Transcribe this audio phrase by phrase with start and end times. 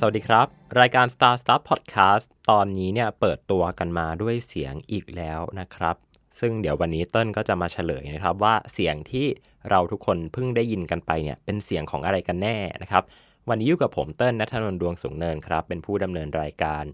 [0.00, 0.46] สวัสดีครับ
[0.80, 5.96] รายการ Star Stuff Podcast ตอนนี้เนี่ยเปิดตัวกันมาด้วยเสียงอีกแล้วนะครับ
[6.40, 9.26] ซึ่งเดี๋ยววันนี้เต้นก็จะมาเฉลยนะครับว่าเสียงที่
[9.70, 13.02] เราทุกคนเพิ่งได้ยินกันไปเนี่ยเป็นเสียงของอะไรกันแน่นะครับ
[13.48, 16.84] วันนี้อยู่กับผมเต้นนัทนนท์ดวงสูงเนินครับ เป็นผู้ดำเนินรายการ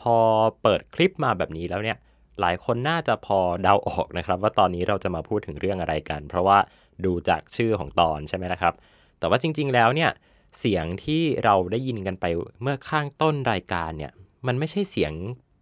[0.00, 0.16] พอ
[0.62, 1.96] เปิดคลิปมาแบบนี้แล้วเนี่ย
[2.40, 6.58] หลายคนน่าจะพอเดาออกนะครับ ว่าตอนนี้เราจะมาพูดถึงเรื่องอะไรกัน เพราะว่า
[7.04, 8.74] ดูจากชื่อของตอนใช่ไหมนะครับ
[9.18, 10.10] แต่ว่าจริง ๆ แล้วเนี่ย
[10.58, 12.24] เสียงที่เราได้ยินกันไป
[12.62, 14.12] เมื่อข้างต้นรายการเนี่ย
[14.46, 15.12] มันไม่ใช่เสียง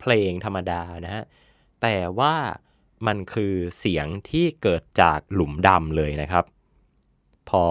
[0.00, 1.24] เพลงธรรมดานะฮะ
[1.82, 2.34] แต่ว่า
[3.06, 6.44] มันคือเสียงที่เกิดจากหลุมดำเลยนะครับ
[7.50, 7.64] พอ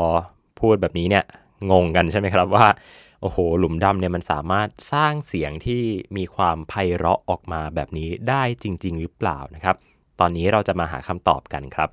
[0.59, 1.25] พูดแบบนี้เนี่ย
[1.71, 2.67] งงกันใช่ไหมครับว่า
[3.21, 5.83] โอ้โห หลุมดำเนี่ยมันสามารถสร้างเสียงที่
[6.17, 9.75] มีความไพเราะออกมาแบบนี้ได้จริง ๆ หรือเปล่านะครับ
[10.19, 11.89] ตอนนี้เราจะมาหาคำตอบกันครับ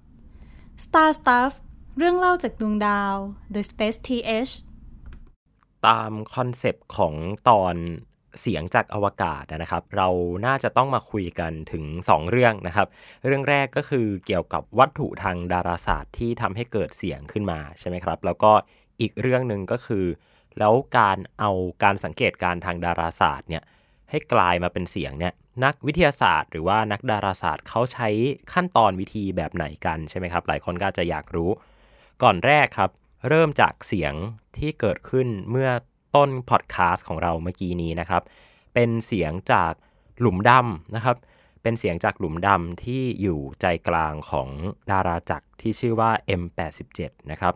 [0.85, 1.53] Star Stuff
[1.99, 3.15] เรื่องเล่าจากดวงดาว
[3.55, 4.53] The Space TH
[5.89, 7.15] ตามคอนเซปต์ของ
[7.49, 7.75] ตอน
[8.41, 10.09] เสียงจากอวกาศนะครับ เรา
[10.47, 12.89] น่าจะต้องมาคุยกันถึง 2 เรื่องนะครับ
[13.27, 18.53] เรื่องแรกก็คือเกี่ยวกับวัตถุทางดาราศาสตร์ที่ทำให้เกิดเสียงขึ้นมาใช่ไหมครับ แล้วก็
[19.01, 20.05] อีกเรื่องหนึ่งก็คือ
[20.59, 21.51] แล้วการเอา
[21.83, 23.63] การสังเกตการณ์ทางดาราศาสตร์เนี่ย
[24.11, 25.33] ให้กลายมาเป็นเสียงเนี่ย
[25.65, 28.09] นักวิทยาศาสตร์ หรือว่านักดาราศาสตร์เขาใช้
[28.53, 31.51] ขั้นตอนวิธีแบบไหนกันใช่ไหมครับ หลายคนก็จะอยากรู้
[32.23, 32.91] ก่อนแรกครับ
[33.29, 34.15] เริ่มจากเสียง
[34.57, 35.71] ที่เกิดขึ้นเมื่อ
[36.17, 38.23] ต้นพอดแคสต์ของเราเมื่อกี้นี้นะครับ
[38.75, 39.73] เป็นเสียงจาก
[40.21, 41.17] หลุมดำนะครับ
[41.63, 44.49] เป็นเสียงจากหลุมดำที่อยู่ใจกลางของ
[44.91, 46.11] ดาราจักรที่ชื่อว่า
[46.41, 47.01] M87
[47.31, 47.55] นะครับ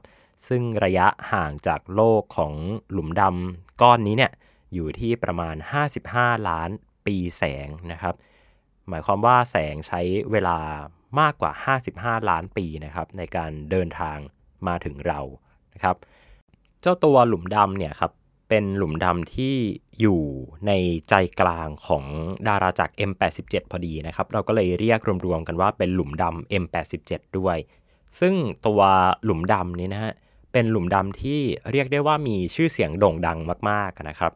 [0.49, 2.55] ซึ่งระยะห่างจากโลกของ
[2.93, 4.33] หลุมดำก้อนนี้เนี่ย
[4.75, 5.57] อยู่ที่ประมาณ
[6.01, 6.71] 55 ล้าน
[7.07, 8.15] ปีแสงนะครับ
[8.89, 10.01] หมายความว่าแสงใช้
[10.33, 10.59] เวลา
[11.21, 14.19] มากกว่า 55 ล้านปีนะครับในการเดินทาง
[14.67, 15.21] มาถึงเรา
[15.75, 15.97] นะครับ
[16.81, 18.13] เจ้าตัวหลุมดำเนี่ยครับ
[18.49, 19.55] เป็นหลุมดำที่
[20.01, 20.21] อยู่
[20.67, 20.73] ใน
[21.09, 22.05] ใจกลางของ
[22.49, 27.57] ดาราจักร M87 พอดีนะครับ เราก็เลยเรียกรวมๆกันว่าเป็นหลุมดำ M87 ด้วย
[28.21, 28.35] ซึ่ง
[28.67, 28.81] ตัว
[29.25, 30.15] หลุมดำนี้นะฮะ
[30.53, 31.41] เป็นหลุมดำที่
[31.71, 33.39] เรียกได้ว่ามีชื่อเสียงโด่งดัง
[33.71, 34.33] มากๆนะครับ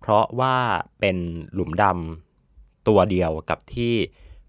[0.00, 0.56] เพราะว่า
[1.00, 1.16] เป็น
[1.54, 3.94] หลุมดำตัวเดียวกับที่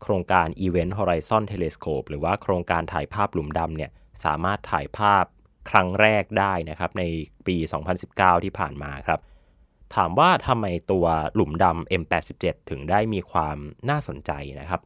[0.01, 3.91] โครงการ Event Horizon Telescope หรือว่าโครงการถ่ายภาพหลุมดำเนี่ย
[4.25, 5.25] สามารถถ่ายภาพ
[5.70, 7.04] ครั้งแรกได้นะครับใน
[7.48, 7.56] ปี
[8.00, 9.20] 2019 ที่ผ่านมาครับ
[9.96, 11.06] ถามว่าทำไมตัว
[11.36, 13.58] หลุมดำ M87 ถึงได้มีความ
[13.90, 14.82] น่าสนใจนะครับ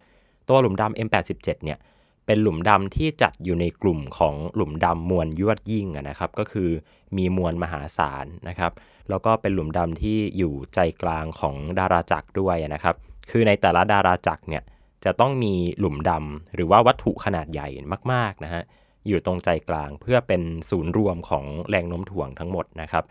[0.50, 1.80] ตัวหลุมดำ M87 เนี่ย
[2.26, 6.70] เป็นหลุมดำที่จัดอยู่ในกลุ่มของหลุมดำมวลยวดยิ่งนะครับ ก็คือ
[7.18, 8.72] มีมวลมหาศาลนะครับ
[9.10, 12.96] แล้วก็เป็นหลุมดำที่อยู่ใจกลางของดาราจักรด้วยนะครับ
[13.30, 14.64] คือในแต่ละดาราจักรเนี่ย
[15.06, 17.68] จะต้องมีหลุมดำหรือว่าวัตถุขนาดใหญ่
[18.12, 18.64] มากๆนะฮะ
[19.08, 23.04] อยู่ตรงใจกลาง เพื่อเป็นศูนย์รวมของแรงโน้มถ่วงทั้งหมดนะครับ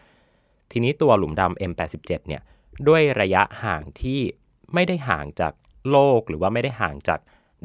[0.71, 2.43] ทีนี้ตัวหลุมดำ M87 เนี่ย
[2.89, 4.21] ด้วยระยะห่างที่
[4.75, 5.53] ไม่ได้ห่างจาก
[5.91, 7.21] โลกหรือว่าไม่ได้ห่างจาก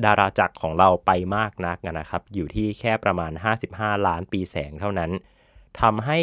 [0.06, 3.32] ดาราจักรของเราไปมากนักนะครับ อยู่ที่แค่ประมาณ
[3.70, 5.12] 55 ล้านปีแสงเท่านั้น
[5.82, 6.20] ทำให้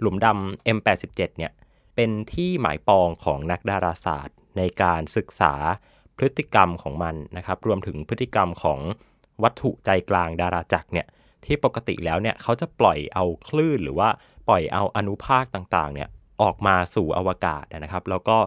[0.00, 1.52] หลุมดำ M87 เนี่ย
[1.94, 5.54] เป็นที่หมายปองของนักดาราศาสตร์ ในการศึกษา
[6.16, 8.80] พฤติกรรมของมันนะครับ รวมถึงพฤติกรรมของ
[9.42, 11.06] วัตถุใจกลางดาราจักรเนี่ย
[11.46, 14.08] ที่ปกติแล้วเนี่ยเขาจะปล่อยเอาคลื่นหรือว่า
[14.48, 16.08] ปล่อยเอาอนุภาคต่างๆเนี่ย
[16.42, 18.38] ออกมาสู่อวกาศนะครับ แล้วก็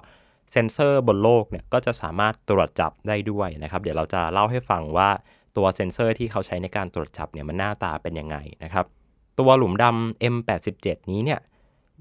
[0.51, 5.09] เซ็นเซอร์บนโลกเนี่ยก็จะสามารถตรวจจับได้ด้วยนะครับ เดี๋ยวเราจะเล่าให้ฟังว่า
[5.57, 8.85] ตัวเซ็นเซอร์ที่เขาใช้ในการตรวจจับเนี่ยมันหน้าตาเป็นยังไงนะครับ
[9.39, 11.39] ตัวหลุมดำ M87 นี้เนี่ย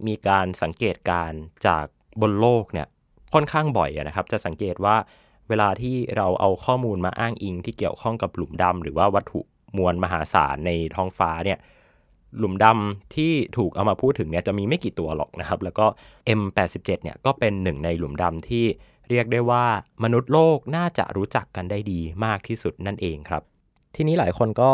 [0.06, 1.32] มีการสังเกตการ
[1.66, 1.86] จาก
[2.20, 2.86] บนโลกเนี่ย
[3.34, 4.96] ค่อนข้างบ่อยนะครับ จะสังเกตว่า
[5.48, 9.40] เวลาที่เราเอาข้อมูลมาอ้างอิงที่เกี่ยวข้องกับหลุมดำหรือว่าวัตถุ
[9.78, 11.58] มวลมหาศาลในท้องฟ้าเนี่ย
[12.38, 15.86] หลุมดำที่ถูกเอามาพูดถึงเนี่ยจะมีไม่กี่ตัวหรอกนะครับ แล้วก็
[16.40, 18.64] M87 เนี่ยก็เป็นหนึ่งในหลุมดำที่
[19.10, 19.64] เรียกได้ว่า
[20.04, 23.42] มนุษย์โลกน่าจะรู้จักกันได้ดีมากที่สุดนั่นเองครับ
[23.94, 24.70] ทีนี้หลายคนก็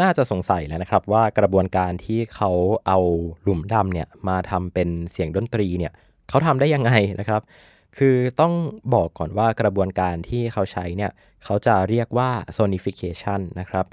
[0.00, 2.50] น่าจะสงสัยแล้วนะครับ ว่ากระบวนการที่เขา
[2.86, 2.98] เอา
[3.42, 5.92] หลุมดำเนี่ยมาทำเป็นเสียงดนตรีเนี่ย
[6.28, 7.42] เขาทำได้ยังไงนะครับ
[7.98, 8.52] คือต้อง
[8.94, 11.10] บอกก่อนว่ากระบวนการที่เขาใช้เนี่ย
[11.44, 13.86] เขาจะเรียกว่า sonification นะครับ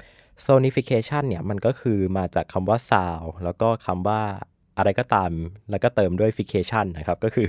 [0.46, 4.22] sonification เนี่ยมันก็คือมาจากคำว่า sound แล้วก็คำว่า
[4.78, 5.32] อะไรก็ตาม
[5.70, 7.48] แล้วก็เติมด้วย fication นะครับ ก็คือ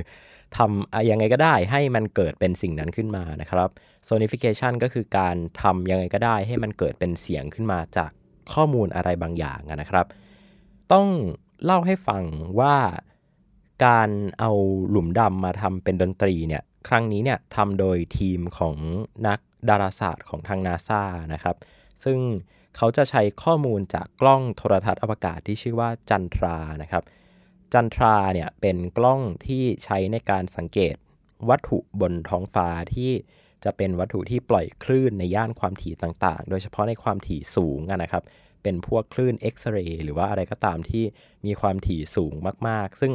[0.57, 3.69] ทำยังไงก็ได้ให้มันเกิดเป็นสิ่งนั้นขึ้นมานะครับ
[4.09, 8.11] sonification ก็คือการทำยังไงก็ได้ให้มันเกิดเป็นเสียงขึ้นมาจาก
[8.53, 10.05] ข้อมูลอะไรบางอย่างนะครับ
[10.93, 11.07] ต้อง
[11.63, 12.23] เล่าให้ฟัง
[12.59, 12.75] ว่า
[13.85, 14.09] การ
[14.39, 14.51] เอา
[14.89, 18.75] หลุมดำมาทำเป็นดนตรีเนี่ยครั้งนี้เนี่ยทำโดยทีมของ
[19.27, 19.39] นัก
[19.69, 21.03] ดาราศาสตร์ของทางนาซา
[21.33, 21.55] นะครับ
[22.03, 22.17] ซึ่ง
[22.77, 27.03] เขาจะใช้ข้อมูลจากกล้องโทรทัศน์อวกาศที่ชื่อว่าจันทรานะครับ
[27.73, 30.95] จันทราเนี่ยเป็นกล้องที่ใช้ในการสังเกต
[31.49, 33.11] วัตถุบนท้องฟ้าที่
[33.63, 38.23] จะเป็นวัตถุที่ปล่อยคลื่นในย่านความถี่ต่างๆ โดยเฉพาะในความถี่สูงนะครับ
[38.63, 41.03] เป็นพวกคลื่นเอ็กซเรย์หรือว่าอะไรก็ตามที่
[41.45, 42.33] มีความถี่สูง
[42.67, 43.13] มากๆ ซึ่ง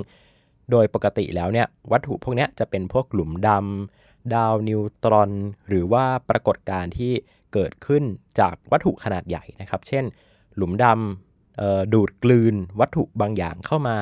[0.70, 5.30] โดยปกติแล้วเนี่ยวัตถุพวกนี้จะเป็นพวกหลุมดำดาวนิวตรอน
[5.68, 7.12] หรือว่าปรากฏการณ์ที่
[7.52, 8.02] เกิดขึ้น
[8.40, 10.04] จากวัตถุขนาดใหญ่นะครับ เช่น
[10.56, 13.98] หลุมดำดูดกลืนวัตถุบางอย่างเข้ามา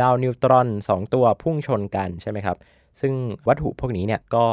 [0.00, 2.56] ดาวนิวตรอน 2 ตัวพุ่งชนกันใช่ไหมครับ
[3.00, 3.12] ซึ่ง
[3.48, 4.46] วัตถุพวกนี้เนี่ยก็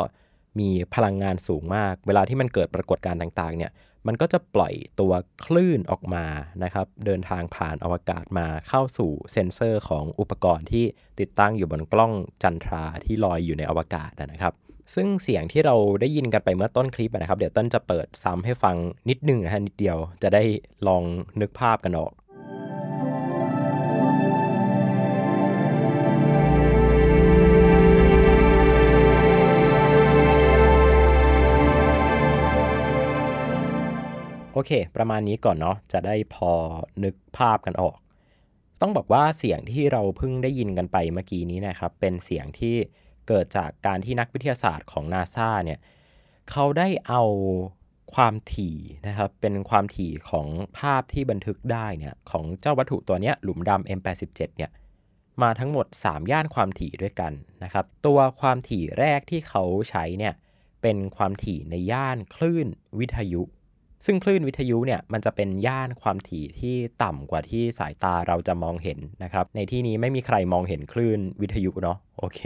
[0.60, 3.72] มีพลังงานสูงมาก เวลาที่มันเกิดปรากฏการณ์ต่างๆเนี่ย
[4.08, 5.14] มันก็จะปล่อยตัว
[5.46, 6.26] คลื่นออกมา
[6.64, 10.86] นะครับ เดินทางผ่านอวกาศมาเข้าสู่เซ็นเซอร์ของอุปกรณ์ที่
[11.20, 14.54] ติดตั้งอยู่บนกล้องจันทราที่ลอยอยู่ในอวกาศนะครับ
[14.96, 18.76] ซึ่งเสียงที่เราได้ยินกันไปเมื่อต้นคลิปนะครับ เดี๋ยวต้นจะเปิดซ้ำให้ฟัง
[19.10, 20.44] นิดนึงนะฮะนิดเดียวจะได้
[20.88, 21.04] ลอง
[21.42, 22.14] นึกภาพกันออก
[34.54, 36.52] โอเค ประมาณนี้ก่อนเนาะ จะได้พอ
[37.04, 37.96] นึกภาพกันออก
[38.82, 42.76] ต้องบอกว่าเสียงที่เราเพิ่งได้ยินกันไปเมื่อกี้นี้นะครับ เป็นเสียงที่
[43.28, 45.80] เกิดจากการที่นักวิทยาศาสตร์ของนาซาเนี่ย
[46.52, 47.24] เขาได้เอา
[48.16, 48.78] ความถี่
[49.08, 50.48] นะครับเป็นความถี่ของ
[50.78, 54.72] ภาพที่บันทึกได้เนี่ยของเจ้าวัตถุตัวนี้หลุมดำ M87 เนี่ย
[55.42, 57.34] มาทั้งหมด 3 ย่านความถี่ด้วยกัน
[57.64, 60.34] นะครับ ตัวความถี่แรกที่เขาใช้เนี่ย
[60.82, 62.68] เป็นความถี่ในย่านคลื่น
[63.00, 63.44] วิทยุ
[64.06, 72.40] ซึ่งคลื่นวิทยุเนี่ยมันจะเป็นย่านความถี่ที่ต่ำกว่าที่สายตาเราจะมองเห็นนะครับ ในที่นี้ไม่มีใครมองเห็นคลื่นวิทยุเนาะโอเค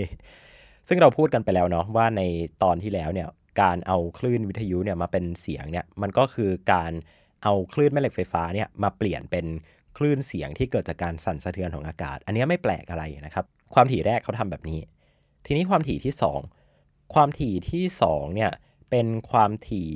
[0.93, 2.21] ซึ่งเราพูดกันไปแล้วเนาะว่าใน
[2.63, 3.27] ตอนที่แล้วเนี่ย
[3.61, 6.91] การเอาคลื่นวิทยุเนี่ยมาเป็นเสียงเนี่ยมันก็คือการ
[7.43, 9.45] เอาคลื่นแม่เหล็กไฟฟ้าเนี่ยมาเปลี่ยนเป็น
[9.97, 14.79] คลื่นเสียงที่เกิดจากการสั่นสะเทือนของอากาศ อันนี้ไม่แปลกอะไรนะครับ ความถี่แรกเขาทำแบบนี้
[15.45, 16.13] ทีนี้ความถี่ที่
[16.63, 18.51] 2 ความถี่ที่2เนี่ย
[18.89, 19.89] เป็นความถี่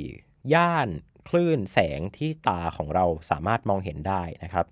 [0.54, 0.90] ย่าน
[1.30, 4.66] คลื่นแสงที่ตาของเราสามารถมองเห็นได้นะครับ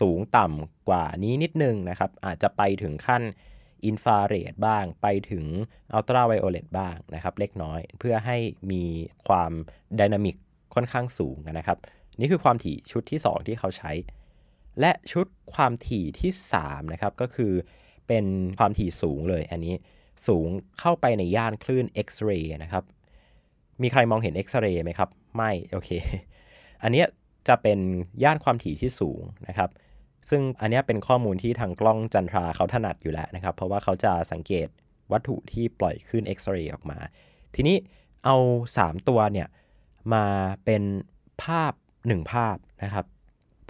[0.00, 3.22] สูงต่ำกว่านี้นิดนึงนะครับ อาจจะไปถึงขั้น
[3.84, 5.44] อินฟราเรดบ้าง ไปถึง
[5.92, 8.36] อัลตราไวโอเลตบ้างนะครับ เล็กน้อย เพื่อให้
[8.72, 8.84] มี
[9.26, 9.52] ความ
[9.98, 10.36] dynamic
[10.74, 11.78] ค่อนข้างสูงนะครับ
[12.20, 13.92] นี่คือความถี่ชุดที่ 2 ที่เขาใช้
[14.80, 16.32] และชุดความถี่ที่
[16.62, 17.52] 3นะครับก็คือ
[18.08, 18.24] เป็น
[18.58, 19.74] ความถี่สูงเลยอันนี้
[20.26, 20.48] สูง
[20.80, 22.84] เข้าไปในย่านคลื่นเอ็กซเรย์นะครับ
[23.82, 25.90] มีใครมองเห็นเอ็กซเรย์ไหมครับ ไม่ โอเค
[26.82, 27.04] อันนี้
[27.48, 27.78] จะเป็น
[28.22, 29.70] ย่านความถี่ที่สูงนะครับ
[30.30, 34.68] ซึ่งอันนี้เป็นข้อมูลที่ทางกล้องจันทราเขาถนัดอยู่แล้วนะครับ เพราะว่าเขาจะสังเกต
[35.12, 36.98] วัตถุที่ปล่อยขึ้นเอ็กซเรย์ออกมา
[37.54, 37.76] ทีนี้
[38.24, 38.36] เอา
[38.76, 39.48] 3 ตัวเนี่ย
[40.14, 40.24] มา
[40.64, 40.82] เป็น
[41.42, 41.72] ภาพ
[42.02, 43.06] 1 ภาพนะครับ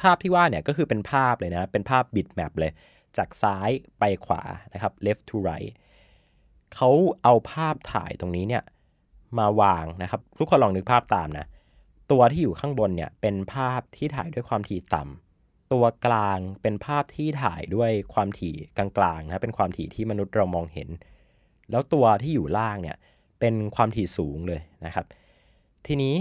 [0.03, 2.73] ภาพที่ว่าเนี่ยก็คือเป็นภาพเลยนะ เป็นภาพบิตแมปเลย
[3.17, 4.43] จากซ้ายไปขวา
[4.73, 5.73] นะครับ left to right
[6.75, 6.91] เขา
[7.23, 8.63] เอาภาพถ่ายตรงนี้เนี่ย
[9.39, 11.47] มาวางนะครับ ทุกคนลองนึกภาพตามนะ
[12.11, 15.28] ตัวที่อยู่ข้างบนเนี่ยเป็นภาพที่ถ่ายด้วยความถี่ต่ำ
[15.73, 20.89] ตัวกลางเป็นภาพที่ถ่ายด้วยความถี่กลางๆนะเป็นความถี่ที่มนุษย์เรามองเห็น
[21.71, 22.97] แล้วตัวที่อยู่ล่างเนี่ย
[23.41, 25.07] เป็นความถี่สูงเลยนะครับ
[25.87, 26.17] ทีนี้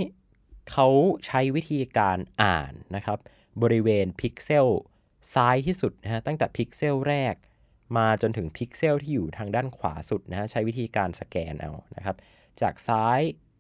[0.71, 0.87] เขา
[1.25, 3.17] ใช้วิธีการอ่านนะครับ
[3.61, 4.67] บริเวณพิกเซล
[5.33, 7.35] ซ้ายที่สุดนะฮะตั้งแต่พิกเซลแรก
[7.97, 12.15] มาจนถึงพิกเซลที่อยู่ทางด้านขวาสุดนะฮะใช้วิธีการสแกนเอานะครับ
[12.61, 13.19] จากซ้าย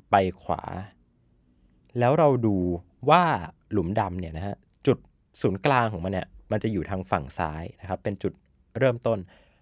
[0.09, 0.63] ไปขวา
[1.99, 2.57] แล้วเราดู
[3.09, 3.23] ว่า
[3.71, 4.55] หลุมดำเนี่ยนะฮะ
[5.41, 8.33] ศูนย์กลางของมันเนี่ยมันจะอยู่ทางฝั่งซ้ายนะครับเป็นจุด
[8.79, 9.19] เริ่มต้น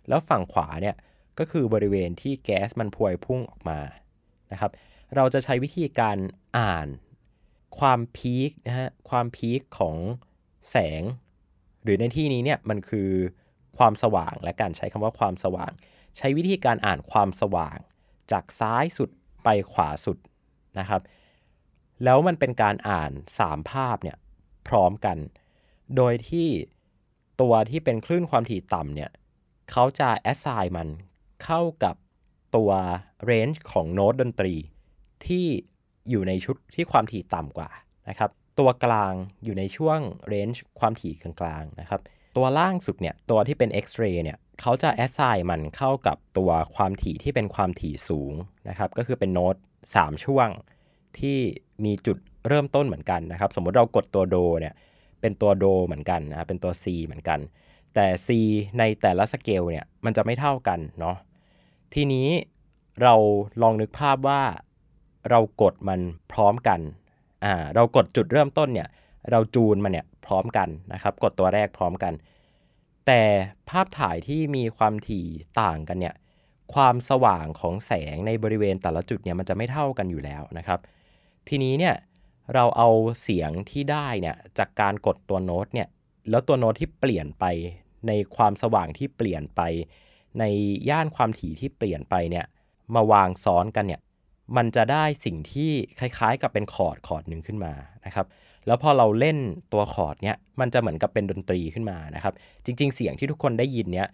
[0.07, 0.95] แล้วฝั่งขวาเนี่ย
[1.39, 3.79] ก็คือบริเวณที่แก๊สมันพวยพุ่งออกมา
[4.51, 4.71] นะครับ
[5.15, 6.17] เราจะใช้วิธีการ
[6.57, 6.87] อ่าน
[7.79, 9.95] ความพีคนะฮะความพีคของ
[10.71, 11.03] แสง
[11.83, 13.11] หรือในที่นี้เนี่ยมันคือ
[13.77, 15.71] ความสว่างและการใช้คำว่าความสว่าง
[16.17, 17.77] ใช้วิธีการอ่านความสว่าง
[18.31, 19.09] จากซ้ายสุด
[19.43, 20.17] ไปขวาสุด
[20.79, 21.01] นะครับ
[22.03, 24.17] แล้วมันเป็นการอ่าน 3 ภาพเนี่ย
[24.67, 25.17] พร้อมกัน
[25.97, 26.47] โดยที่
[27.41, 29.11] ตัวที่เป็นคลื่นความถี่ต่ำเนี่ย
[29.71, 30.87] เขาจะ assign มัน
[31.43, 31.95] เข้ากับ
[32.55, 32.71] ตัว
[33.29, 34.53] range ของโน้ตดนตรี
[35.25, 35.45] ที่
[36.09, 37.69] อยู่ในชุดที่ความถี่ต่ำกว่า
[38.09, 39.13] นะครับ ตัวกลาง
[39.43, 39.99] อยู่ในช่วง
[40.33, 42.01] range ความถี่กลางๆนะครับ
[42.35, 48.33] ตัวล่างสุดเนี่ยตัวที่เป็น X-ray เนี่ยเขาจะ assign มันเข้ากับตัวความถี่ที่เป็นความถี่สูง
[48.69, 49.55] นะครับ ก็คือเป็นโน้ต
[49.89, 50.47] 3ช่วง
[51.19, 51.37] ที่
[51.85, 54.73] มีจุดเริ่มต้นเหมือนกันนะครับ สมมติเรากดตัวโดเนี่ย
[55.25, 57.39] เป็นตัวโดเหมือนกันนะเป็นตัว C เหมือนกัน
[57.95, 58.27] แต่ C
[58.79, 61.17] ในแต่ละสเกลเนี่ยมันจะไม่เท่ากันเนาะ
[61.93, 62.27] ทีนี้
[63.01, 63.15] เรา
[63.61, 64.41] ลองนึกภาพว่า
[65.29, 65.99] เรากดมัน
[66.31, 66.79] พร้อมกัน
[67.45, 68.89] อ่าเรากดจุดเริ่มต้นเนี่ย
[69.31, 72.13] เราจูนมันเนี่ยพร้อมกันนะครับ กดตัวแรกพร้อมกัน
[73.07, 73.21] แต่
[73.69, 75.25] ภาพถ่ายที่มีความถี่
[75.61, 76.15] ต่างกันเนี่ย
[76.73, 80.79] ความสว่างของแสงในบริเวณแต่ละจุดเนี่ยมันจะไม่เท่ากันอยู่แล้วนะครับ
[81.49, 81.95] ทีนี้เนี่ย
[82.53, 82.89] เราเอา
[83.21, 85.87] เสียงที่ได้เนี่ยจากการกดตัวโน้ตเนี่ย
[86.29, 87.45] แล้วตัวโน้ตที่เปลี่ยนไป
[88.07, 89.61] ในความสว่างที่เปลี่ยนไป
[90.39, 90.43] ใน
[90.89, 92.45] ย่านความถี่ที่เปลี่ยนไปเนี่ย
[92.95, 94.01] มาวางซ้อนกันเนี่ย
[94.57, 97.73] มันจะได้สิ่งที่คล้ายๆ กับเป็นคอร์ดคอร์ดหนึ่งขึ้นมา
[98.05, 98.25] นะครับ
[98.67, 99.37] แล้วพอเราเล่น
[99.73, 102.33] ตัวคอร์ดเนี่ยมันจะเหมือนกับเป็นดนตรีขึ้นมานะครับ
[102.65, 104.09] จริง ๆ เสียงที่ทุกคนได้ยินเนี่ย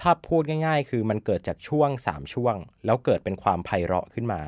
[0.00, 4.40] ถ้าพูดง่าย ๆ คือมันเกิดจากช่วง 3 ช่วง แล้วเกิดเป็นความไพเราะขึ้นมา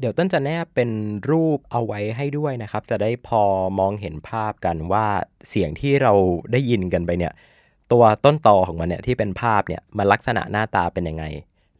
[0.00, 0.90] เดี๋ยวต้นจะแนบเป็น
[1.30, 3.42] รูปเอาไว้ให้ด้วยนะครับ จะได้พอ
[3.78, 5.06] มองเห็นภาพกันว่า
[5.48, 6.12] เสียงที่เรา
[6.52, 7.32] ได้ยินกันไปเนี่ย
[7.92, 11.24] ตัวต้นตอของมันเนี่ยที่เป็นภาพเนี่ยมันลักษณะหน้าตาเป็นยังไง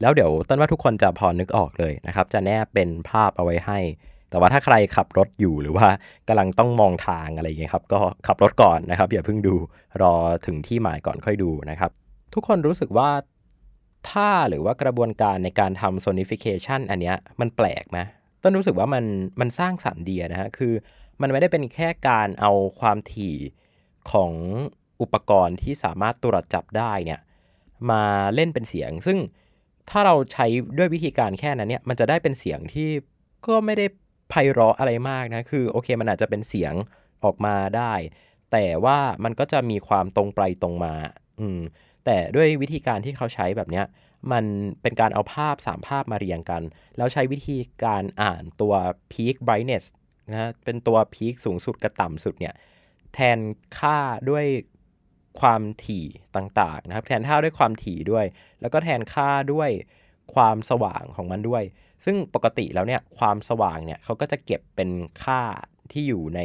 [0.01, 3.79] แล้วเดี๋ยวต้นว่าทุกคนจะพอนึกออกเลยนะครับ จะแนบเป็นภาพเอาไว้ให้
[4.31, 5.87] แต่ว่าถ้าใครขับรถอยู่หรือว่า
[6.29, 9.55] กำลังต้องมองทางอะไรอย่างเงี้ยครับ ก็ขับรถก่อนนะครับอย่าเพิ่งดู
[10.03, 10.15] รอ
[10.47, 11.91] ถึงที่หมายก่อนค่อยดูนะครับ
[12.35, 13.09] ทุกคนรู้สึกว่า
[14.09, 17.99] ท่าหรือว่ากระบวนการในการทำ sonification อันเนี้ยมันแปลกไหม
[18.43, 19.05] ต้นรู้สึกว่ามัน
[19.41, 20.73] มันสร้างสรรค์ดีนะฮะ คือ
[21.21, 23.37] มันไม่ได้เป็นแค่การเอาความถี่
[24.13, 24.33] ของ
[25.01, 27.21] อุปกรณ์ที่สามารถตรวจจับได้เนี่ย
[27.91, 28.03] มา
[28.35, 29.19] เล่นเป็นเสียง ซึ่ง
[29.91, 30.47] ถ้าเราใช้
[30.79, 32.89] ด้วยวิธีการแค่นั้นเนี่ยมันจะได้เป็นเสียงที่
[33.47, 33.87] ก็ไม่ได้
[34.31, 36.75] ไพเราะอะไรมากนะ คือโอเคมันอาจจะเป็นเสียง
[37.25, 37.95] ออกมาได้
[38.53, 40.95] แต่ว่ามันก็จะมีความตรงไปตรงมา
[41.41, 41.61] อืม
[42.05, 43.87] แต่ด้วยวิธีการที่เขาใช้แบบเนี้ย
[44.33, 44.45] มัน
[44.83, 46.63] เป็นการเอาภาพ 3 ภาพมาเรียงกัน
[46.97, 48.75] แล้วใช้วิธีการอ่านตัว
[49.13, 49.85] peak brightness
[50.31, 52.55] นะเป็นตัว peak สูงสุดกับต่ำสุดเนี่ย
[53.15, 53.39] แทน
[53.79, 53.99] ค่า
[54.31, 54.47] ด้วย
[55.41, 58.27] ความถี่ต่างๆนะครับ แทนค่าด้วยความถี่ด้วย
[58.61, 59.71] แล้วก็แทนค่าด้วย
[60.35, 61.63] ความสว่างของมันด้วย
[62.05, 64.91] ซึ่งปกติแล้วเนี่ยความสว่างเนี่ยเขาก็จะเก็บเป็น
[65.25, 65.41] ค่า
[65.93, 66.41] ที่อยู่ใน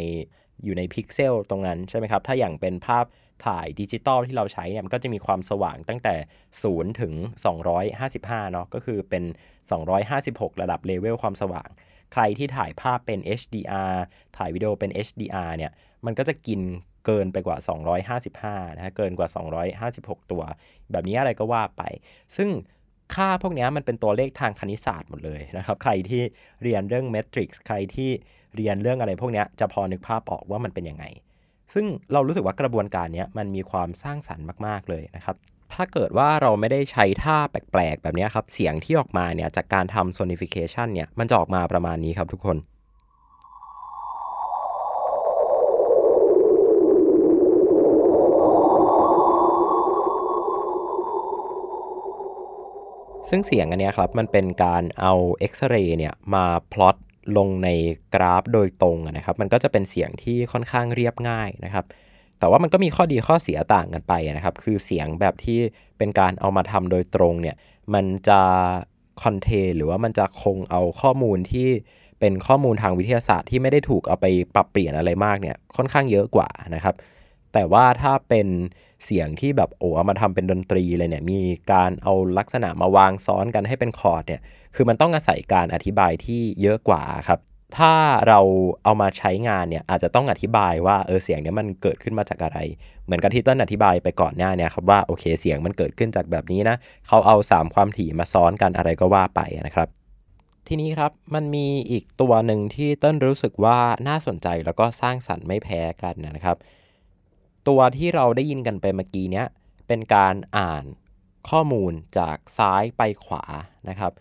[0.63, 3.05] อยู่ในพิกเซลตรงนั้นใช่ไหมครับ ถ้าอย่างเป็นภาพ
[3.45, 6.15] ถ่ายดิจิตอลที่เราใช้เนี่ยมันก็จะมีความสว่างตั้งแต่
[6.57, 7.13] 0 ถึง
[7.83, 9.23] 255 เนาะก็คือเป็น
[9.93, 11.69] 256 ระดับเลเวลความสว่าง
[12.13, 13.95] ใครที่ถ่ายภาพเป็น HDR
[14.37, 15.71] ถ่ายวิดีโอเป็น HDR เนี่ย
[16.05, 16.61] มันก็จะกิน
[17.05, 17.57] เกินไปกว่า
[18.17, 19.29] 255 นะฮะ เกินกว่า
[19.99, 20.43] 256 ตัว
[20.91, 21.83] แบบนี้อะไรก็ว่าไป
[22.37, 22.49] ซึ่ง
[23.15, 26.21] ค่าพวกนี้มันเป็นตัวเลขทางคณิตศาสตร์หมดเลยนะครับ ใครที่
[26.63, 28.09] เรียนเรื่องเมทริกซ์ ใครที่
[28.55, 31.05] เรียนเรื่องอะไรพวกนี้จะพอนึกภาพออกว่ามันเป็นยังไง
[31.73, 35.35] ซึ่งเรารู้สึกว่ากระบวนการนี้มันมีความสร้างสรรค์มาก ๆ เลยนะครับ
[35.73, 42.59] ถ้าเกิดว่าเราไม่ได้ใช้ท่าแปลก ๆ แบบนี้ครับ เสียงที่ออกมาเนี่ยจากการทำ sonification เนี่ย มันจะออกมาประมาณนี้ครับทุกคน
[53.29, 56.95] ซึ่งเสียงอันนี้ครับ มันเป็นการเอาเอ็กซเรย์เนี่ยมาพลอต
[57.37, 57.69] ลงใน
[58.13, 61.85] กราฟโดยตรงนะครับ มันก็จะเป็นเสียงที่ค่อนข้างเรียบง่ายนะครับ
[62.39, 65.59] แต่ว่ามันก็มีข้อดีข้อเสียต่างกันไปนะครับ คือเสียงแบบที่
[65.97, 67.55] เป็นการเอามาทำโดยตรงเนี่ย
[67.93, 68.41] มันจะ
[69.23, 71.67] คอนเทนหรือว่ามันจะคงเอาข้อมูลที่
[72.19, 76.95] เป็นข้อมูลทางวิทยาศาสตร์ที่ไม่ได้ถูกเอาไปปรับเปลี่ยนอะไรมากเนี่ยค่อนข้างเยอะกว่านะครับ
[77.55, 78.47] แต่ว่าถ้าเป็น
[79.05, 84.41] เสียงที่แบบโอ้เอามาทำเป็นดนตรีเลยเนี่ย มีการเอาลักษณะมาวางซ้อนกันให้เป็นคอร์ดเนี่ย
[84.75, 87.39] คือมันต้องอาศัยการอธิบายที่เยอะกว่าครับ
[87.77, 87.93] ถ้า
[88.27, 88.39] เรา
[88.83, 92.57] เอามาใช้งานเนี่ย อาจจะต้องอธิบายว่าเออเสียงเนี้ยมันเกิดขึ้นมาจากอะไร
[93.05, 96.75] เหมือนกับที่ต้นอธิบายไปก่อนหน้าเนี่ยครับว่าโอเคเสียงมันเกิดขึ้นจากแบบนี้นะ
[97.07, 99.87] เขาเอา 3 ความถี่มาซ้อนกันอะไรก็ว่าไปนะครับ
[100.67, 106.57] ทีนี้ครับมันมีอีกตัวหนึ่งที่ต้นรู้สึกว่าน่าสนใจแล้วก็สร้างสรรค์ไม่แพ้กันนะครับ
[107.67, 109.47] ตัวที่เราได้ยินกันไปเมื่อกี้เนี้ย
[109.87, 110.83] เป็นการอ่าน
[111.49, 113.43] ข้อมูลจากซ้ายไปขวา
[113.89, 114.11] นะครับ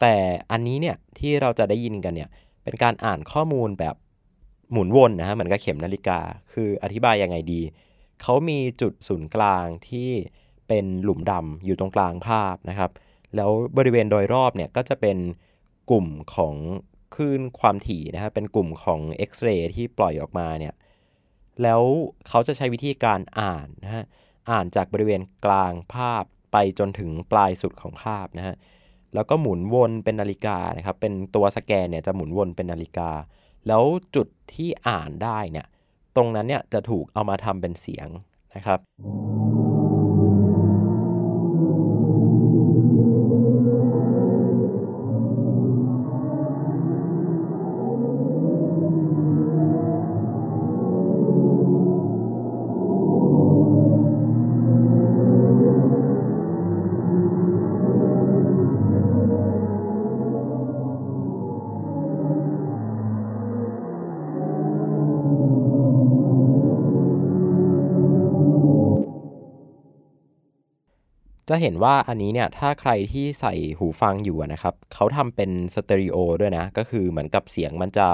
[0.00, 0.14] แต่
[0.50, 2.30] อันนี้เนี่ยที่เราจะได้ยินกันเนี่ย
[2.64, 3.96] เป็นการอ่านข้อมูลแบบ
[4.72, 6.20] หมุนวนนะฮะเหมือนกับเข็มนาฬิกา
[6.52, 7.60] คืออธิบายยังไงดี
[8.22, 10.10] เขามีจุดศูนย์กลางที่
[10.68, 12.90] เป็นหลุมดำอยู่ตรงกลางภาพนะครับ
[13.36, 15.18] แล้วบริเวณโดยรอบเนี่ยก็จะเป็น
[15.90, 16.54] กลุ่มของ
[17.14, 20.74] คลื่นความถี่นะครับเป็นกลุ่มของเอ็กซเรย์ที่ปล่อยออกมาเนี่ย
[21.62, 21.82] แล้ว
[22.28, 24.04] เขาจะใช้วิธีการอ่านนะฮะ
[24.50, 28.54] อ่านจากบริเวณกลางภาพไปจนถึงปลายสุดของภาพนะฮะ
[29.14, 33.10] แล้วก็หมุนวนเป็นนาฬิกานะครับ เป็นตัวสแกนเนี่ยจะหมุนวนเป็นนาฬิกา
[33.66, 33.82] แล้ว
[34.16, 35.66] จุดที่อ่านได้เนี่ย
[36.16, 38.08] ตรงนั้นเนี่ยจะถูกเอามาทำเป็นเสียง
[38.54, 38.78] นะครับ
[71.50, 78.08] จะเห็นว่าอันนี้เนี่ยถ้าใครที่ใส่หูฟังอยู่นะครับเขาทำเป็นสเตอริโอด้วยนะ ก็คือเหมือนกับเสียงมันจะ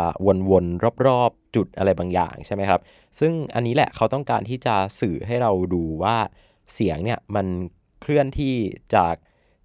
[0.51, 2.81] วนๆรอบๆ จุดอะไรบางอย่างใช่ไหมครับ
[3.19, 6.17] ซึ่งอันนี้แหละเขาต้องการที่จะสื่อให้เราดูว่า
[6.75, 7.47] เสียงเนี่ยมัน
[8.01, 8.55] เคลื่อนที่
[8.95, 9.15] จาก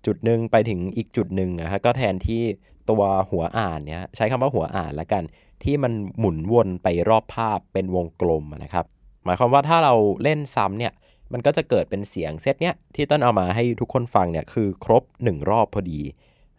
[0.05, 2.41] จุดหนึ่งไปถึงอีกจุดหนึ่งนะฮะก็แทนที่
[2.89, 3.01] ตัว
[3.31, 5.23] หัวอ่านเนี่ยใช้คำว่าหัวอ่านละกัน
[5.63, 8.85] ที่มันหมุนวนไปรอบภาพเป็นวงกลมนะครับ
[9.25, 10.93] หมายความว่าถ้าเราเล่นซ้ำเนี่ย
[11.33, 16.01] มันก็จะเกิดเป็นเสียงเซตเนี้ยที่ต้นเอามาให้ทุกคนฟังเนี่ยคือครบ 1 รอบพอดี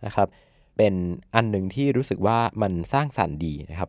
[0.06, 0.28] นะครับ
[0.76, 0.94] เป็น
[1.34, 3.88] อันหนึ่งที่รู้สึกว่ามันสร้างสรรค์ดีนะครับ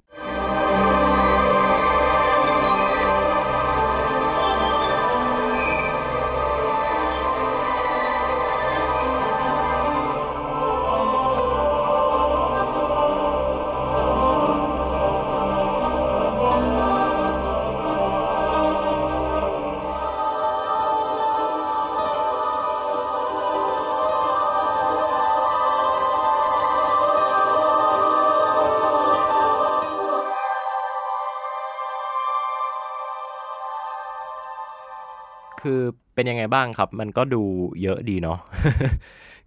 [36.24, 37.44] เป็นยังไงบ้างครับ มันก็ดู
[37.82, 38.40] เยอะดีเนาะ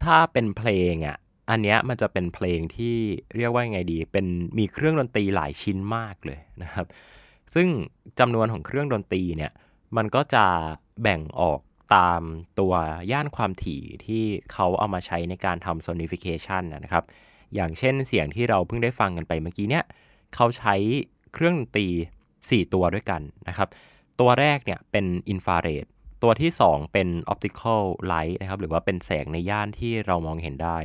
[0.05, 1.17] ถ้าเป็นเพลงอะ่ะ
[1.51, 2.97] อันเนี้ยมันจะเป็นเพลงที่
[3.37, 4.27] เรียกว่าไงดี เป็น
[4.59, 6.87] มีเครื่องดนตรีหลายชิ้นมากเลยนะครับ
[7.55, 7.69] ซึ่ง
[8.19, 9.53] จำนวนของเครื่องดนตรีเนี่ย
[9.97, 10.45] มันก็จะ
[11.03, 11.61] แบ่งออก
[11.97, 12.23] ตาม
[12.61, 12.75] ตัว
[13.13, 17.05] ย่านความถี่ที่เขาเอามาใช้ในการทำ sonification นะครับ
[17.55, 19.85] อย่างเช่นเสียงที่เราเพิ่งได้ฟังกันไปเมื่อกี้เนี่ย
[20.35, 20.75] เขาใช้
[21.33, 21.89] เครื่องดนตรี
[22.31, 23.69] 4 ตัวด้วยกันนะครับ
[24.21, 25.87] ตัวแรกเนี่ยเป็นอินฟราเรด
[26.23, 30.79] ตัวที่ 2 เป็น optical light นะครับหรือว่าเป็นแสงในย่านที่เรามองเห็นได้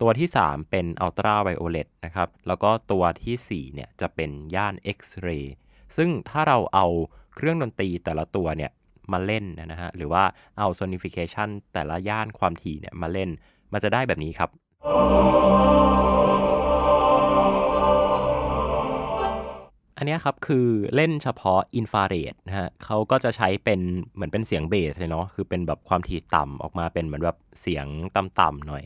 [0.00, 5.44] ตัวที่ 3 เป็น ultra violet นะครับแล้วก็ตัวที่ 4 เนี่ยจะเป็นย่าน X-ray
[5.96, 6.86] ซึ่งถ้าเราเอา
[7.34, 8.70] เครื่องดนตรีแต่ละตัวเนี่ย
[9.12, 10.24] มาเล่นนะฮะหรือว่า
[10.58, 13.30] เอา sonification แต่ละย่านความถี่เนี่ยมาเล่น
[13.72, 14.50] มันจะได้แบบนี้ครับ
[19.98, 23.80] อันนี้ครับคือเล่นเฉพาะอินฟราเรดนะฮะเขาก็จะใช้เป็น
[24.14, 28.84] เหมือนเป็นเสียงเบสเลยเนาะคือเป็นแบบความถี่ต่ำออกมาเป็นเหมือนแบบเสียงต่ำๆหน่อย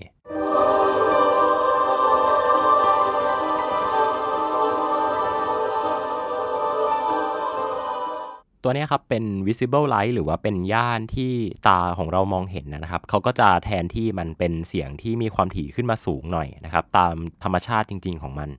[8.64, 11.32] ตัวนี้ครับเป็น visible light หรือว่าเป็นย่านที่
[11.68, 18.50] ตาของเรามองเห็นนะครับ เขาก็จะแทนที่มันเป็นเสียงที่มีความถี่ขึ้นมาสูงหน่อยนะครับ ตามธรรมชาติจริง ๆ ของมัน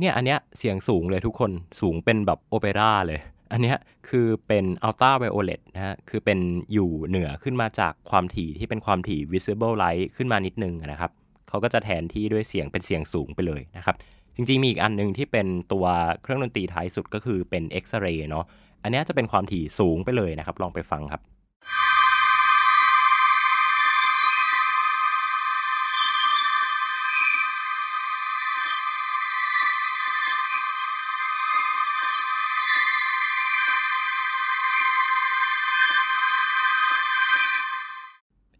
[0.00, 3.20] เนี่ยอันเนี้ยเสียงสูงเลยทุกคนสูงเป็นแบบโอเปร่าเลย
[3.52, 3.76] อันเนี้ย
[4.08, 6.38] คือเป็นอัลตราไวโอเลตนะฮะคือเป็น
[6.72, 11.10] อยู่เหนือขึ้นมาจากความถี่ที่เป็นความถี่ visible light ขึ้นมานิดนึงนะครับ
[11.48, 13.96] เขาก็จะแทนที่ด้วยเสียงเป็นเสียงสูงไปเลยนะครับ
[14.36, 15.86] จริงๆมีอีกอันนึงที่เป็นตัว
[16.22, 18.44] เครื่องดนตรีท้ายสุดก็คือเป็นเอ็กซเรย์เนาะ
[18.82, 21.22] อันนี้จะเป็นความถี่สูงไปเลยนะครับ ลองไปฟังครับ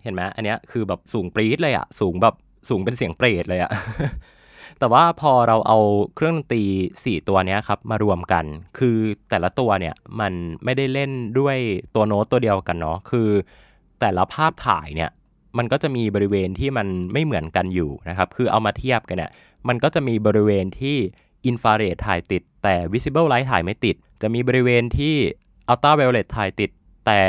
[0.03, 2.35] เห็นไหมอันเนี้ยคือแบบสูงปรี๊ดเลยอะสูงแบบ
[2.69, 3.71] สูงเป็นเสียงเปรตเลยอะ
[4.79, 5.79] แต่ว่าพอเราเอา
[6.17, 6.65] เครื่องดนตรี
[6.97, 8.45] 4 ตัวนี้ครับมารวมกัน
[8.79, 8.97] คือ
[9.31, 10.33] แต่ละตัวเนี่ยมัน
[10.65, 11.57] ไม่ได้เล่นด้วย
[11.95, 13.29] ตัวโน้ตตัวเดียวกันเนาะ คือ
[14.01, 15.11] แต่ละภาพถ่ายเนี่ย
[15.59, 19.31] มันก็จะมีบริเวณที่มันไม่เหมือนกันอยู่นะครับ คือเอามาเทียบกันเนี่ย
[19.69, 20.97] มันก็จะมีบริเวณที่
[21.47, 25.15] อินฟราเรดถ่ายติด แต่ visible light ถ่ายไม่ติด จะมีบริเวณที่
[25.69, 26.71] อัลตราไวโอเลตถ่ายติด
[27.07, 27.21] แต่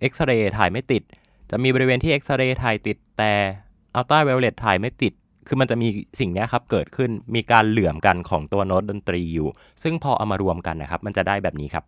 [0.00, 1.02] เอ็กซเรย์ถ่ายไม่ติด
[1.50, 3.32] จะมีบริเวณที่เอ็กซเรย์ถ่ายติดแต่
[3.94, 5.12] อัลตราไวโอเลตถ่ายไม่ติด
[5.46, 5.88] คือมันจะมี
[6.20, 9.48] สิ่งนี้ครับเกิดขึ้นมีการเหลื่อมกันของตัวโน้ตดนตรีอยู่
[9.82, 11.84] ซึ่งพอเอามารวมกันนะครับ มันจะได้แบบนี้ครับ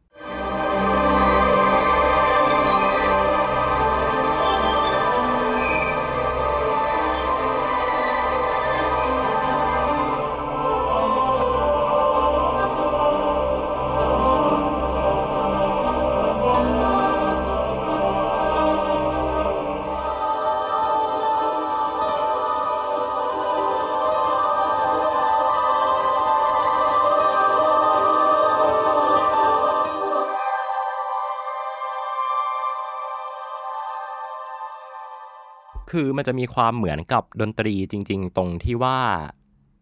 [35.92, 38.98] คือมันจะมีความเหมือนกับดนตรีจริง ๆ ตรงที่ว่า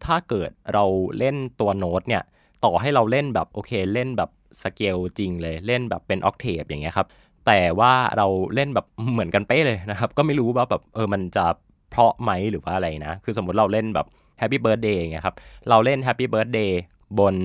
[0.05, 0.85] ถ้าเกิดเรา
[1.17, 2.23] เล่นตัวโน้ตเนี่ย
[2.65, 4.29] ต่อให้เราเล่นแบบโอเคเล่นแบบ
[4.63, 7.07] สเกลจริงเลยเล่นแบบเป็น octave อย่างเงี้ยครับ
[7.47, 11.45] แต่ว่าเราเล่นแบบเหมือนกันเป๊ะเลยนะครับ ก็ไม่รู้ว่าแบบเออมันจะ
[11.91, 14.07] เพราะไหมหรือว่าอะไรนะ คือสมมติเราเล่นแบบ
[14.41, 15.35] Happy Birthday เงี้ยครับ
[15.69, 16.71] เราเล่น Happy Birthday
[17.19, 17.35] บน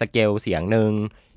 [0.00, 0.92] สเกลเสียงหนึ่ง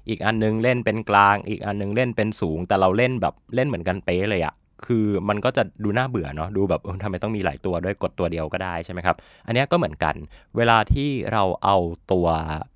[0.09, 4.53] อีกอันนึงเล่นเป็นกลาง อีกอันนึงเล่นเป็นสูง แต่เราเล่นแบบเล่นเหมือนกันเป๊ะเลยอะ
[4.87, 9.15] คือมันก็จะดูน่าเบื่อเนาะดูแบบทำไมต้องมีหลายตัวด้วยกดตัวเดียวก็ได้ใช่ไหมครับ
[9.45, 10.15] อันนี้ก็เหมือนกัน
[10.57, 11.77] เวลาที่เราเอา
[12.11, 12.27] ตัว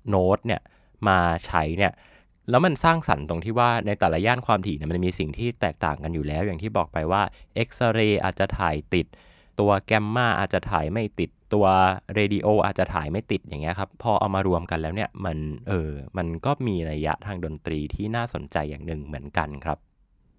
[0.08, 0.60] โน้ตเนี่ย
[1.08, 1.92] มาใช้เนี่ย
[2.50, 7.22] แล้วมันสร้างสรรค์ตรงที่ว่าในแต่ละย่านความถี่เนี่ยมันมีสิ่งที่แตกต่างกันอยู่แล้ว อย่างที่บอกไปว่า
[7.54, 9.06] เอ็กซเรย์อาจจะถ่ายติด
[9.60, 11.66] ตัวแกมมาอาจจะถ่ายไม่ติดตัว
[12.14, 19.78] เรดิโออาจจะถ่ายไม่ติดอย่างเงี้ยครับ พอเอามารวมกันแล้วเนี่ยมันเออมันก็มีระยะทางดนตรีที่น่าสนใจอย่างหนึ่งเหมือนกันครับ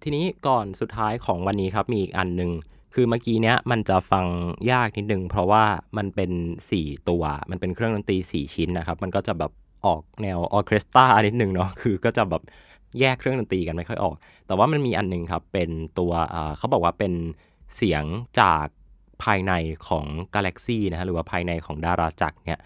[0.02, 2.50] ทีนี้ก่อนสุดท้ายของวันนี้ครับมีอีกอันหนึ่ง
[2.94, 4.26] คือเมื่อกี้เนี้ยมันจะฟัง
[4.72, 5.64] ยากนิดนึง เพราะว่า
[5.96, 6.30] มันเป็น
[6.70, 9.52] 4 ตัว มันเป็นเครื่องดนตรี 4 ชิ้นนะครับ มันก็จะแบบ
[9.86, 12.42] ออกแนวออเคสตรานิดนึงเนาะคือก็จะแบบ
[13.00, 14.14] แยกเครื่องดนตรีกันไม่ค่อยออก
[14.46, 16.12] แต่ว่ามันมีอันนึงครับ เป็นตัว
[16.58, 17.12] เขาบอกว่าเป็น
[17.76, 18.04] เสียง
[18.40, 18.66] จาก
[19.24, 19.52] ภายใน
[19.88, 22.60] ของกาแล็กซีนะฮะหรือว่าภายในของดาราจักรเนี่ย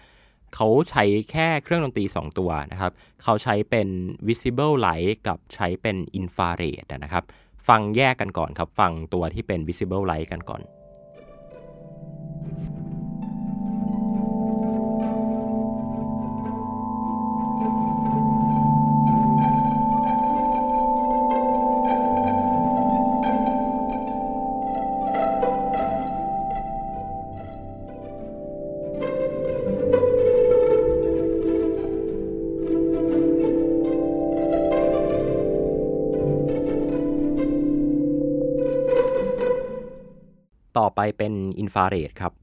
[0.55, 2.91] เขาใช้แค่เครื่องดนตรี 2 ตัวนะครับ
[3.23, 3.87] เขาใช้เป็น
[4.27, 7.23] visible light กับใช้เป็น infrared นะครับ
[7.67, 10.61] ฟังแยกกันก่อนครับ ฟังตัวที่เป็น visible light กันก่อน
[40.95, 42.33] ไปเป็นอินฟราเรดครับ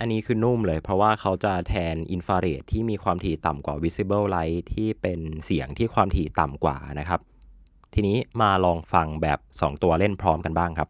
[0.00, 7.20] อันนี้คือนุ่มเลย เพราะว่าเขาจะแทนอินฟราเรดที่มีความถี่ต่ำกว่า visible light ที่เป็นเสียงที่ความถี่ต่ำกว่านะครับ
[7.94, 10.88] ทีนี้มาลองฟังแบบ 2 ตัวเล่นพร้อมกันบ้างครับ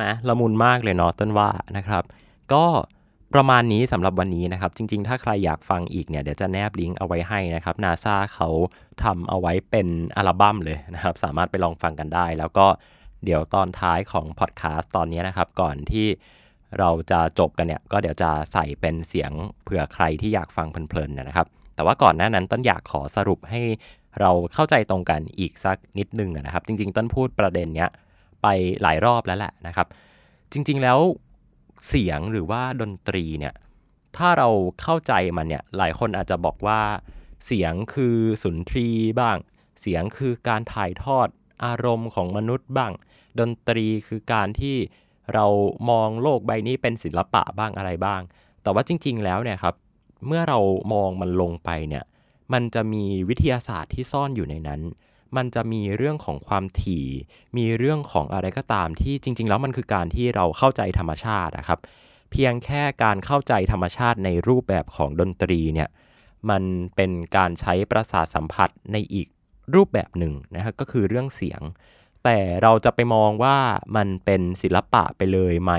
[0.00, 2.02] ไงนุ่มไหมละมุนมากเลยเนาะต้นว่านะครับ
[2.52, 2.64] ก็
[3.34, 8.48] ประมาณนี้สำหรับวันนี้นะครับ จริง ๆ ถ้าใครอยากฟังอีกเนี่ยเดี๋ยวจะแนบลิงก์เอาไว้ให้นะครับนาซาเขา
[9.04, 12.66] ทำเอาไว้เป็นอัลบั้มเลยนะครับ สามารถไปลองฟังกันได้ แล้วก็
[13.24, 16.06] เดี๋ยวตอนท้ายของพอดแคสต์ตอนนี้นะครับ ก่อนที่
[16.78, 19.32] เราจะจบกันเนี่ย ก็เดี๋ยวจะใส่เป็นเสียง
[19.64, 23.60] เผื่อใครที่อยากฟังเพลินๆนะครับ แต่ว่าก่อนหน้านั้นต้นอยากขอสรุปให้
[24.20, 27.90] เราเข้าใจตรงกันอีกสักนิดนึงนะครับ จริง ๆ ต้นพูดประเด็นเนี้ย
[28.42, 28.46] ไป
[28.82, 29.86] หลายรอบแล้วแหละนะครับ
[30.52, 30.98] จริงๆแล้ว
[31.88, 33.54] เสียงหรือว่าดนตรีเนี่ย
[34.16, 34.48] ถ้าเรา
[34.82, 36.80] เข้าใจมันเนี่ยหลายคนอาจจะบอกว่า
[37.46, 38.88] เสียงคือสุนทรี
[39.20, 39.36] บ้าง
[39.80, 41.28] เสียงคือการถ่ายทอด
[41.64, 42.92] อารมณ์ของมนุษย์บ้าง
[43.40, 44.76] ดนตรีคือการที่
[45.34, 45.46] เรา
[45.90, 48.20] มองโลกใบนี้เป็นศิลปะบ้างอะไรบ้าง
[48.62, 49.74] แต่ว่าจริง ๆ แล้วเนี่ยครับ
[50.26, 50.58] เมื่อเรา
[50.92, 52.04] มองมันลงไปเนี่ย
[52.52, 54.80] มันจะมีวิทยาศาสตร์ที่ซ่อนอยู่ในนั้น
[55.36, 57.06] มันจะมีเรื่องของความถี่
[57.56, 61.78] มีเรื่องของอะไรก็ตามที่จริง ๆ แล้วมันคือการที่เราเข้าใจธรรมชาตินะครับ
[62.30, 65.88] เพียงแค่การเข้าใจธรรมชาติในรูปแบบของดนตรีเนี่ย
[66.50, 66.62] มัน
[66.96, 69.28] เป็นการใช้ประสาทสัมผัสในอีก
[69.74, 71.60] รูปแบบหนึ่งนะครับก็คือเรื่องเสียง
[72.24, 73.56] แต่เราจะไปมองว่า
[73.96, 75.72] มันเป็นศิลปะไปเลยไหม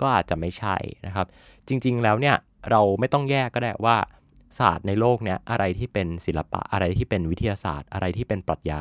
[0.00, 1.26] ก็อาจจะไม่ใช่นะครับ
[1.68, 2.36] จริง ๆ แล้วเนี่ย
[2.70, 3.96] เราไม่ต้องแยกก็ได้ว่า
[4.58, 8.80] ศาสตร์ในโลกเนี้ยอะไรที่เป็นศิลปะอะไรที่เป็นวิทยาศาสตร์ อะไรที่เป็นปรัชญา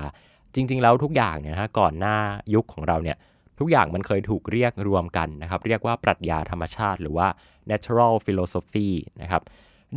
[0.55, 2.15] จริง ๆ แล้วทุกอย่างเนี่ยนะก่อนหน้า
[2.53, 3.17] ยุคของเราเนี่ย
[3.59, 7.27] ทุกอย่างมันเคยถูกเรียกรวมกันนะครับ เรียกว่าปรัชญาธรรมชาติ หรือว่า
[7.71, 8.89] natural philosophy
[9.21, 9.41] นะครับ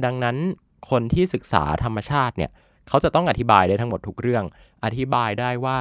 [0.04, 0.36] ดังนั้น
[0.90, 2.50] คนที่ศึกษาธรรมชาติเนี่ย
[2.88, 4.44] เขาจะต้องอธิบายได้ทั้งหมดทุกเรื่อง
[4.84, 5.76] อธิบายได้ว่า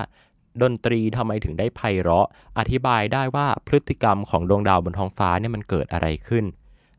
[0.62, 2.28] ดนตรีทำไมถึงได้ไพเราะ
[2.60, 6.46] อธิบายได้ว่าพฤติกรรมของดวงดาวบนท้องฟ้าเนี่ยมันเกิดอะไรขึ้น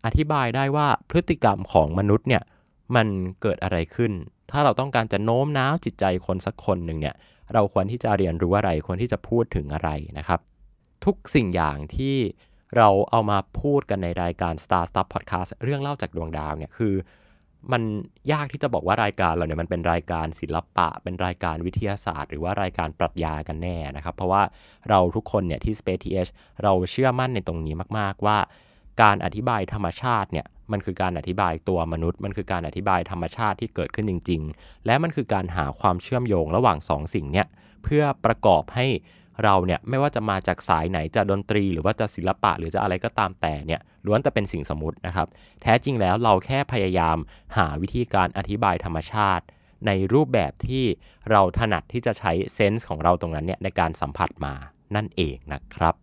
[0.07, 2.42] อธิบายได้ว่าพฤติกรรมของมนุษย์เนี่ย
[2.97, 3.07] มัน
[3.42, 4.12] เกิดอะไรขึ้น
[4.51, 7.14] ถ้าเราต้องการจะโน้มน้าวจิตใจคนสักคนหนึ่งเนี่ย
[7.55, 10.40] เราควรที่จะเรียนรู้อะไร ควรที่จะพูดถึงอะไรนะครับ
[11.05, 12.16] ทุกสิ่งอย่างที่
[12.77, 16.94] เราเอามาพูดกันในรายการ Star Stuff Podcast เรื่องเล่าจากดวงดาวเนี่ยคือ
[17.73, 17.83] มัน
[18.33, 24.42] ยากที่จะบอกว่ารายการเราเนี่ยมันเป็นรายการศิลปะ เป็นรายการวิทยาศาสตร์ หรือว่ารายการปรัชญากันแน่นะครับ เพราะว่า
[24.88, 26.31] เราทุกคนเนี่ยที่ Space TH
[26.62, 28.38] เราเชื่อมั่นในตรงนี้มาก ๆ ว่า
[29.02, 37.46] การอธิบายธรรมชาติเนี่ยมันคือการอธิบายตัวมนุษย์ มันคือการอธิบายธรรมชาติที่เกิดขึ้นจริง ๆ และมันคือการหาความเชื่อมโยงระหว่าง2สสิ่งเนี่ย
[37.85, 38.87] เพื่อประกอบให้
[39.44, 45.26] เราเนี่ยไม่ว่าจะมาจากสายไหนจะดนตรีหรือว่าจะศิลปะหรือจะอะไรก็ตามแต่เนี่ยล้วนแต่เป็นสิ่งสมมตินะครับ
[45.62, 47.16] แท้จริงแล้วเราแค่พยายาม
[47.57, 49.44] หาวิธีการอธิบายธรรมชาติ
[49.87, 50.85] ในรูปแบบที่
[51.30, 54.54] เราถนัดที่จะใช้เซนส์ของเราตรงนั้นเนี่ยในการสัมผัสมา
[54.96, 55.94] นั่นเองนะครับ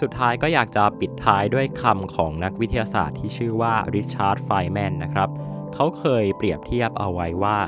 [0.00, 5.28] สุดท้ายก็อยากจะปิดท้ายด้วยคำของนักวิทยาศาสตร์ที่ชื่อว่าริชาร์ดไฟแมนนะครับ
[5.74, 7.58] เขาเคยเปรียบเทียบเอาไว้ว่า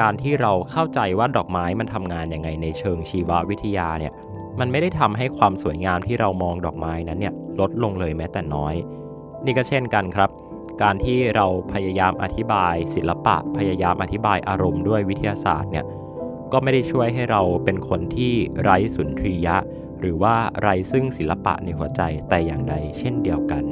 [0.00, 4.12] การที่เราเข้าใจว่าดอกไม้มันทำงานยังไงในเชิงชีววิทยาเนี่ย
[4.60, 8.74] มันไม่ได้ทำให้ความสวยงามที่เรามองดอกไม้นั้นเนี่ยลดลงเลยแม้แต่น้อย
[9.44, 10.30] นี่ก็เช่นกันครับ
[10.82, 15.84] การที่เราพยายามอธิบาย ศิลปะ พยายามอธิบายอารมณ์ด้วยวิทยาศาสตร์เนี่ย
[16.52, 19.56] ก็ไม่ได้ช่วยให้เราเป็นคนที่ไร้สุนทรียะ
[20.00, 23.64] หรือว่าไรซึ่งศิลปะในหัวใจแต่อย่างใดเช่นเดียวกัน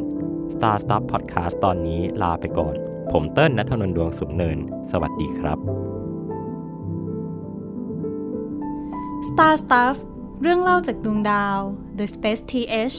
[0.54, 2.74] Star Stuff Podcast ตอนนี้ลาไปก่อน
[3.12, 4.58] ผมเติ้ลนัทนนดวงสุขเนิน
[4.90, 5.58] สวัสดีครับ
[9.28, 9.96] Star Stuff
[10.42, 11.58] เรื่องเล่าจากดวงดาว
[11.98, 12.96] The Space TH